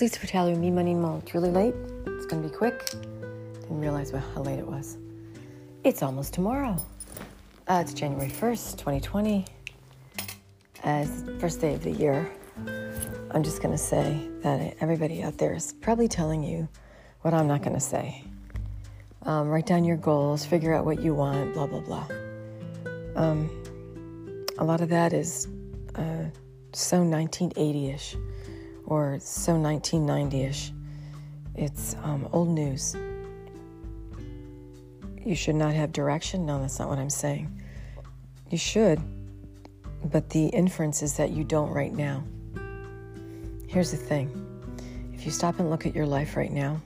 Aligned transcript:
Lisa 0.00 0.18
Vitale 0.18 0.52
with 0.52 0.58
Me 0.58 0.70
Money 0.70 0.94
Mold. 0.94 1.24
It's 1.24 1.34
really 1.34 1.50
late. 1.50 1.74
It's 2.06 2.24
going 2.24 2.42
to 2.42 2.48
be 2.48 2.54
quick. 2.54 2.88
Didn't 2.88 3.80
realize 3.82 4.12
how 4.12 4.40
late 4.40 4.58
it 4.58 4.66
was. 4.66 4.96
It's 5.84 6.02
almost 6.02 6.32
tomorrow. 6.32 6.74
Uh, 7.68 7.82
it's 7.84 7.92
January 7.92 8.30
1st, 8.30 8.78
2020. 8.78 9.44
As 10.84 11.24
the 11.24 11.38
first 11.38 11.60
day 11.60 11.74
of 11.74 11.82
the 11.82 11.90
year, 11.90 12.32
I'm 13.32 13.42
just 13.42 13.60
going 13.60 13.72
to 13.72 13.82
say 13.82 14.26
that 14.42 14.74
everybody 14.80 15.22
out 15.22 15.36
there 15.36 15.52
is 15.52 15.74
probably 15.82 16.08
telling 16.08 16.42
you 16.42 16.66
what 17.20 17.34
I'm 17.34 17.46
not 17.46 17.60
going 17.60 17.74
to 17.74 17.80
say. 17.80 18.24
Um, 19.24 19.50
write 19.50 19.66
down 19.66 19.84
your 19.84 19.98
goals, 19.98 20.46
figure 20.46 20.72
out 20.72 20.86
what 20.86 21.02
you 21.02 21.12
want, 21.12 21.52
blah, 21.52 21.66
blah, 21.66 21.80
blah. 21.80 22.06
Um, 23.16 23.50
a 24.56 24.64
lot 24.64 24.80
of 24.80 24.88
that 24.88 25.12
is 25.12 25.46
uh, 25.96 26.24
so 26.72 27.02
1980 27.02 27.90
ish 27.90 28.16
or 28.90 29.18
so 29.20 29.54
1990 29.54 30.42
ish. 30.42 30.72
It's 31.54 31.96
um, 32.02 32.28
old 32.32 32.48
news. 32.48 32.96
You 35.24 35.34
should 35.34 35.54
not 35.54 35.74
have 35.74 35.92
direction. 35.92 36.44
No, 36.44 36.60
that's 36.60 36.78
not 36.78 36.88
what 36.88 36.98
I'm 36.98 37.08
saying. 37.08 37.62
You 38.50 38.58
should, 38.58 39.00
but 40.04 40.28
the 40.30 40.46
inference 40.48 41.02
is 41.02 41.16
that 41.16 41.30
you 41.30 41.44
don't 41.44 41.70
right 41.70 41.92
now. 41.92 42.24
Here's 43.68 43.92
the 43.92 43.96
thing 43.96 44.28
if 45.14 45.24
you 45.24 45.30
stop 45.30 45.60
and 45.60 45.70
look 45.70 45.86
at 45.86 45.94
your 45.94 46.06
life 46.06 46.36
right 46.36 46.50
now, 46.50 46.80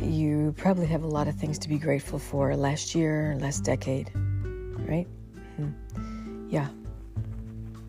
you 0.00 0.54
probably 0.56 0.86
have 0.86 1.02
a 1.02 1.08
lot 1.08 1.26
of 1.26 1.34
things 1.34 1.58
to 1.58 1.68
be 1.68 1.76
grateful 1.76 2.18
for 2.20 2.54
last 2.54 2.94
year, 2.94 3.36
last 3.40 3.64
decade, 3.64 4.12
right? 4.14 5.08
Mm-hmm. 5.58 6.48
Yeah. 6.50 6.68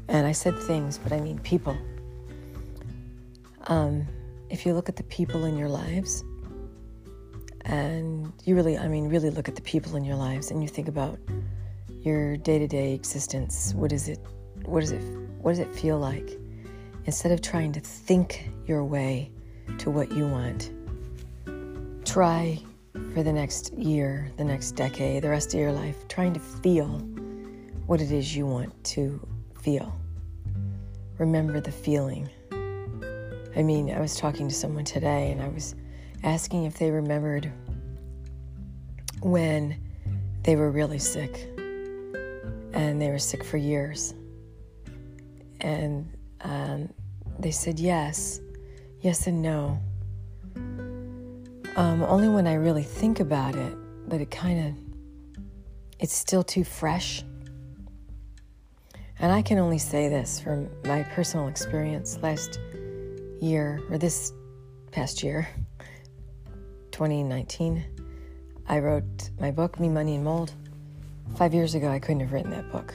And 0.07 0.25
I 0.25 0.31
said 0.31 0.57
things, 0.57 0.97
but 0.97 1.11
I 1.11 1.19
mean 1.19 1.37
people. 1.39 1.77
Um, 3.67 4.07
if 4.49 4.65
you 4.65 4.73
look 4.73 4.89
at 4.89 4.95
the 4.95 5.03
people 5.03 5.45
in 5.45 5.57
your 5.57 5.69
lives, 5.69 6.23
and 7.65 8.33
you 8.43 8.55
really, 8.55 8.77
I 8.77 8.87
mean, 8.87 9.07
really 9.07 9.29
look 9.29 9.47
at 9.47 9.55
the 9.55 9.61
people 9.61 9.95
in 9.95 10.03
your 10.03 10.15
lives, 10.15 10.51
and 10.51 10.61
you 10.61 10.67
think 10.67 10.87
about 10.87 11.19
your 12.01 12.35
day-to-day 12.37 12.93
existence. 12.93 13.73
What 13.75 13.91
is 13.91 14.07
it? 14.07 14.19
What 14.65 14.81
does 14.81 14.91
it? 14.91 15.01
What 15.41 15.51
does 15.51 15.59
it 15.59 15.73
feel 15.73 15.99
like? 15.99 16.37
Instead 17.05 17.31
of 17.31 17.41
trying 17.41 17.71
to 17.73 17.79
think 17.79 18.49
your 18.65 18.83
way 18.83 19.31
to 19.77 19.89
what 19.89 20.11
you 20.11 20.27
want, 20.27 20.71
try 22.05 22.59
for 23.13 23.23
the 23.23 23.31
next 23.31 23.73
year, 23.73 24.31
the 24.37 24.43
next 24.43 24.71
decade, 24.71 25.23
the 25.23 25.29
rest 25.29 25.53
of 25.53 25.59
your 25.59 25.71
life, 25.71 26.07
trying 26.07 26.33
to 26.33 26.39
feel 26.39 26.99
what 27.85 28.01
it 28.01 28.11
is 28.11 28.35
you 28.35 28.45
want 28.45 28.83
to 28.83 29.19
feel. 29.61 29.95
Remember 31.17 31.59
the 31.59 31.71
feeling. 31.71 32.29
I 33.55 33.63
mean, 33.63 33.91
I 33.91 33.99
was 33.99 34.15
talking 34.15 34.47
to 34.47 34.53
someone 34.53 34.85
today 34.85 35.31
and 35.31 35.41
I 35.41 35.49
was 35.49 35.75
asking 36.23 36.65
if 36.65 36.77
they 36.77 36.89
remembered 36.89 37.51
when 39.21 39.77
they 40.43 40.55
were 40.55 40.71
really 40.71 40.99
sick 40.99 41.49
and 42.73 43.01
they 43.01 43.09
were 43.09 43.19
sick 43.19 43.43
for 43.43 43.57
years. 43.57 44.13
And 45.59 46.09
um, 46.41 46.89
they 47.39 47.51
said 47.51 47.79
yes, 47.79 48.39
yes, 49.01 49.27
and 49.27 49.41
no. 49.41 49.79
Um, 51.75 52.03
only 52.03 52.29
when 52.29 52.47
I 52.47 52.53
really 52.53 52.83
think 52.83 53.19
about 53.19 53.55
it, 53.55 53.75
but 54.07 54.21
it 54.21 54.31
kind 54.31 54.67
of, 54.67 55.43
it's 55.99 56.15
still 56.15 56.43
too 56.43 56.63
fresh. 56.63 57.23
And 59.19 59.31
I 59.31 59.41
can 59.41 59.59
only 59.59 59.77
say 59.77 60.09
this 60.09 60.39
from 60.39 60.67
my 60.85 61.03
personal 61.03 61.47
experience 61.47 62.17
last 62.21 62.59
year, 63.41 63.81
or 63.89 63.97
this 63.97 64.31
past 64.91 65.23
year, 65.23 65.47
2019, 66.91 67.83
I 68.67 68.79
wrote 68.79 69.29
my 69.39 69.51
book, 69.51 69.79
Me, 69.79 69.89
Money, 69.89 70.15
and 70.15 70.23
Mold. 70.23 70.53
Five 71.35 71.53
years 71.53 71.75
ago, 71.75 71.89
I 71.89 71.99
couldn't 71.99 72.21
have 72.21 72.31
written 72.31 72.51
that 72.51 72.71
book. 72.71 72.93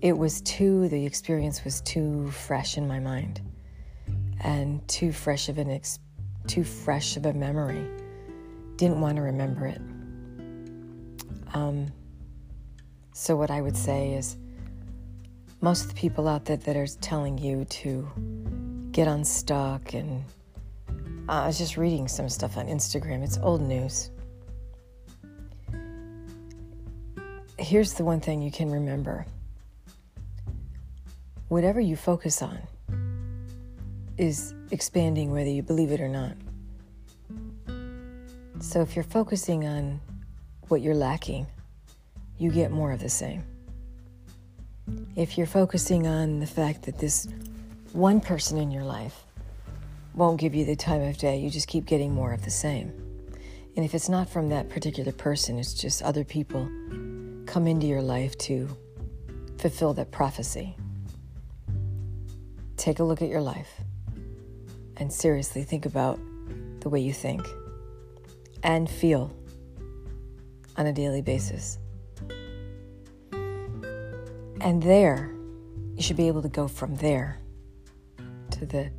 It 0.00 0.16
was 0.16 0.40
too, 0.42 0.88
the 0.88 1.04
experience 1.04 1.64
was 1.64 1.80
too 1.82 2.30
fresh 2.30 2.76
in 2.76 2.86
my 2.86 2.98
mind 2.98 3.40
and 4.40 4.86
too 4.88 5.12
fresh 5.12 5.48
of 5.48 5.58
an 5.58 5.70
ex, 5.70 5.98
too 6.46 6.64
fresh 6.64 7.16
of 7.16 7.26
a 7.26 7.32
memory. 7.32 7.86
Didn't 8.76 9.00
want 9.00 9.16
to 9.16 9.22
remember 9.22 9.66
it. 9.66 9.80
Um, 11.54 11.86
so, 13.12 13.36
what 13.36 13.50
I 13.50 13.60
would 13.60 13.76
say 13.76 14.14
is 14.14 14.36
most 15.60 15.82
of 15.82 15.88
the 15.88 15.94
people 15.94 16.26
out 16.26 16.46
there 16.46 16.56
that 16.56 16.76
are 16.76 16.86
telling 17.00 17.38
you 17.38 17.64
to 17.66 18.08
get 18.92 19.08
unstuck 19.08 19.94
and 19.94 20.22
uh, 21.28 21.42
I 21.42 21.46
was 21.46 21.56
just 21.56 21.76
reading 21.76 22.08
some 22.08 22.28
stuff 22.28 22.56
on 22.58 22.66
Instagram. 22.66 23.22
It's 23.22 23.38
old 23.38 23.62
news. 23.62 24.10
Here's 27.58 27.94
the 27.94 28.04
one 28.04 28.20
thing 28.20 28.42
you 28.42 28.50
can 28.50 28.70
remember 28.70 29.24
whatever 31.48 31.80
you 31.80 31.96
focus 31.96 32.42
on 32.42 32.58
is 34.16 34.54
expanding 34.70 35.30
whether 35.30 35.50
you 35.50 35.62
believe 35.62 35.90
it 35.90 36.00
or 36.00 36.08
not. 36.08 36.32
So 38.60 38.80
if 38.80 38.96
you're 38.96 39.04
focusing 39.04 39.66
on 39.66 40.00
what 40.68 40.80
you're 40.80 40.94
lacking, 40.94 41.46
you 42.38 42.50
get 42.50 42.70
more 42.70 42.92
of 42.92 43.00
the 43.00 43.08
same. 43.08 43.44
If 45.14 45.36
you're 45.36 45.46
focusing 45.46 46.06
on 46.06 46.40
the 46.40 46.46
fact 46.46 46.82
that 46.82 46.98
this 46.98 47.28
one 47.92 48.20
person 48.20 48.56
in 48.56 48.70
your 48.70 48.84
life 48.84 49.24
won't 50.14 50.40
give 50.40 50.54
you 50.54 50.64
the 50.64 50.76
time 50.76 51.02
of 51.02 51.18
day. 51.18 51.38
You 51.38 51.50
just 51.50 51.68
keep 51.68 51.84
getting 51.84 52.14
more 52.14 52.32
of 52.32 52.42
the 52.42 52.50
same. 52.50 52.88
And 53.76 53.84
if 53.84 53.94
it's 53.94 54.08
not 54.08 54.28
from 54.30 54.48
that 54.48 54.70
particular 54.70 55.12
person, 55.12 55.58
it's 55.58 55.74
just 55.74 56.02
other 56.02 56.24
people 56.24 56.64
come 57.46 57.66
into 57.66 57.86
your 57.86 58.02
life 58.02 58.36
to 58.38 58.68
fulfill 59.58 59.92
that 59.94 60.10
prophecy. 60.10 60.74
Take 62.76 62.98
a 62.98 63.04
look 63.04 63.20
at 63.20 63.28
your 63.28 63.42
life 63.42 63.80
and 64.96 65.12
seriously 65.12 65.62
think 65.62 65.84
about 65.86 66.18
the 66.80 66.88
way 66.88 67.00
you 67.00 67.12
think 67.12 67.46
and 68.62 68.88
feel 68.88 69.34
on 70.76 70.86
a 70.86 70.92
daily 70.92 71.20
basis. 71.20 71.78
And 74.60 74.82
there, 74.82 75.30
you 75.94 76.02
should 76.02 76.16
be 76.16 76.28
able 76.28 76.42
to 76.42 76.48
go 76.48 76.68
from 76.68 76.96
there 76.96 77.41
to 78.62 78.66
the 78.66 78.90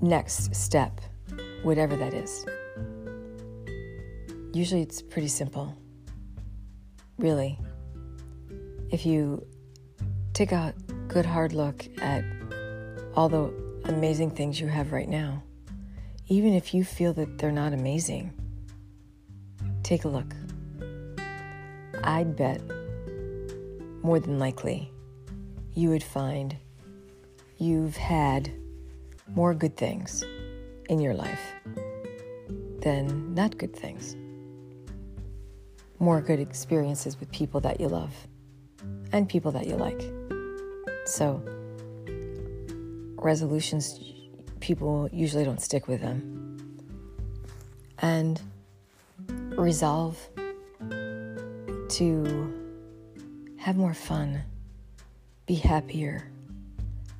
next 0.00 0.54
step, 0.54 1.00
whatever 1.64 1.96
that 1.96 2.14
is. 2.14 2.46
Usually 4.52 4.82
it's 4.82 5.02
pretty 5.02 5.26
simple. 5.26 5.76
Really. 7.18 7.58
If 8.90 9.04
you 9.04 9.44
take 10.32 10.52
a 10.52 10.74
good 11.08 11.26
hard 11.26 11.52
look 11.52 11.86
at 12.00 12.24
all 13.16 13.28
the 13.28 13.52
amazing 13.86 14.30
things 14.30 14.60
you 14.60 14.68
have 14.68 14.92
right 14.92 15.08
now, 15.08 15.42
even 16.28 16.54
if 16.54 16.72
you 16.72 16.84
feel 16.84 17.12
that 17.14 17.38
they're 17.38 17.50
not 17.50 17.72
amazing, 17.72 18.32
take 19.82 20.04
a 20.04 20.08
look. 20.08 20.32
I'd 22.04 22.36
bet 22.36 22.60
more 24.02 24.20
than 24.20 24.38
likely 24.38 24.92
you 25.74 25.88
would 25.88 26.04
find 26.04 26.56
you've 27.58 27.96
had 27.96 28.52
more 29.28 29.54
good 29.54 29.76
things 29.76 30.24
in 30.88 31.00
your 31.00 31.14
life 31.14 31.40
than 32.80 33.34
not 33.34 33.56
good 33.56 33.74
things. 33.74 34.16
More 35.98 36.20
good 36.20 36.40
experiences 36.40 37.18
with 37.18 37.30
people 37.32 37.60
that 37.60 37.80
you 37.80 37.88
love 37.88 38.12
and 39.12 39.28
people 39.28 39.52
that 39.52 39.66
you 39.66 39.76
like. 39.76 40.02
So, 41.06 41.42
resolutions, 43.16 44.00
people 44.60 45.08
usually 45.12 45.44
don't 45.44 45.60
stick 45.60 45.88
with 45.88 46.00
them. 46.00 46.40
And 48.00 48.40
resolve 49.56 50.18
to 51.88 52.52
have 53.56 53.76
more 53.76 53.94
fun, 53.94 54.42
be 55.46 55.54
happier 55.54 56.28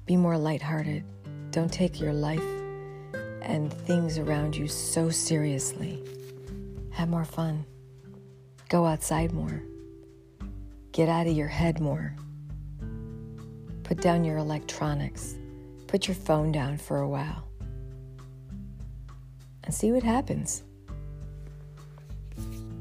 be 0.07 0.17
more 0.17 0.37
lighthearted. 0.37 1.03
Don't 1.51 1.73
take 1.73 2.01
your 2.01 2.13
life 2.13 2.43
and 3.41 3.73
things 3.73 4.19
around 4.19 4.55
you 4.55 4.69
so 4.69 5.09
seriously. 5.09 6.03
Have 6.91 7.09
more 7.09 7.25
fun. 7.25 7.65
Go 8.69 8.87
outside 8.87 9.33
more. 9.33 9.63
Get 10.93 11.09
out 11.09 11.27
of 11.27 11.35
your 11.35 11.49
head 11.49 11.81
more. 11.81 12.15
Put 13.83 14.01
down 14.01 14.25
your 14.25 14.39
electronics. 14.39 15.37
Put 15.87 16.07
your 16.09 16.15
phone 16.15 16.53
down 16.53 16.77
for 16.79 16.99
a 16.99 17.09
while. 17.09 17.47
And 19.63 19.75
see 19.75 19.93
what 19.93 20.03
happens. 20.03 20.63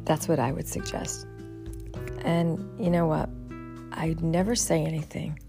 That's 0.03 0.27
what 0.27 0.39
I 0.39 0.51
would 0.51 0.67
suggest. 0.67 1.25
And 2.25 2.59
you 2.79 2.89
know 2.89 3.07
what? 3.07 3.29
I'd 3.93 4.21
never 4.21 4.55
say 4.55 4.83
anything 4.83 5.39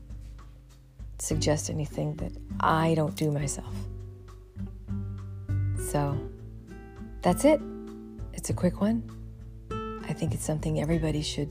suggest 1.18 1.70
anything 1.70 2.14
that 2.16 2.32
I 2.60 2.94
don't 2.94 3.14
do 3.14 3.30
myself. 3.30 3.74
So 5.88 6.18
that's 7.22 7.44
it. 7.44 7.60
It's 8.32 8.50
a 8.50 8.54
quick 8.54 8.80
one. 8.80 9.02
I 10.06 10.12
think 10.12 10.34
it's 10.34 10.44
something 10.44 10.80
everybody 10.80 11.22
should 11.22 11.50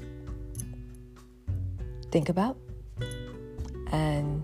think 2.12 2.30
about. 2.30 2.58
And 3.92 4.44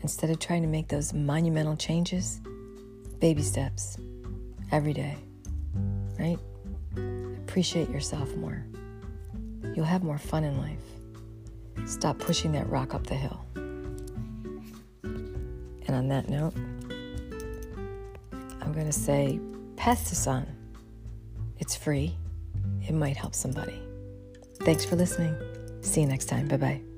instead 0.00 0.30
of 0.30 0.38
trying 0.38 0.62
to 0.62 0.68
make 0.68 0.88
those 0.88 1.12
monumental 1.12 1.76
changes, 1.76 2.40
baby 3.18 3.42
steps 3.42 3.96
every 4.72 4.92
day, 4.92 5.16
right? 6.18 6.38
Appreciate 7.44 7.90
yourself 7.90 8.34
more. 8.36 8.64
You'll 9.74 9.84
have 9.84 10.02
more 10.02 10.18
fun 10.18 10.44
in 10.44 10.58
life. 10.58 11.88
Stop 11.88 12.18
pushing 12.18 12.52
that 12.52 12.68
rock 12.68 12.94
up 12.94 13.06
the 13.06 13.14
hill. 13.14 13.44
And 15.86 15.96
on 15.96 16.08
that 16.08 16.28
note, 16.28 16.54
I'm 18.60 18.72
going 18.72 18.86
to 18.86 18.92
say 18.92 19.40
pass 19.76 20.10
this 20.10 20.26
on. 20.26 20.46
It's 21.58 21.74
free. 21.76 22.16
It 22.86 22.92
might 22.92 23.16
help 23.16 23.34
somebody. 23.34 23.80
Thanks 24.60 24.84
for 24.84 24.96
listening. 24.96 25.34
See 25.82 26.02
you 26.02 26.06
next 26.06 26.26
time. 26.26 26.48
Bye 26.48 26.56
bye. 26.56 26.89